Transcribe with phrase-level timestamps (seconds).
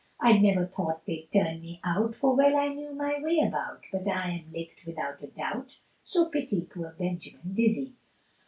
[0.19, 4.07] I never thought they'd turn me out, For well I knew my way about, But
[4.07, 7.93] I am licked without a doubt, So pity poor Benjamin Dizzy.